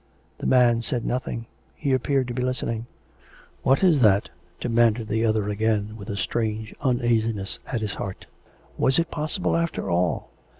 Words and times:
"The 0.39 0.47
man 0.47 0.81
said 0.81 1.05
nothing; 1.05 1.45
he 1.75 1.93
appeared 1.93 2.27
to 2.29 2.33
be 2.33 2.41
listening. 2.41 2.87
"What 3.61 3.83
is 3.83 3.99
that?" 3.99 4.29
demanded 4.59 5.09
the 5.09 5.23
other 5.23 5.47
again, 5.49 5.95
with 5.95 6.09
a 6.09 6.17
strange 6.17 6.73
uneasiness 6.81 7.59
at 7.67 7.81
his 7.81 7.93
heart. 7.93 8.25
Was 8.79 8.97
it 8.97 9.11
possible, 9.11 9.55
after 9.55 9.91
all 9.91 10.31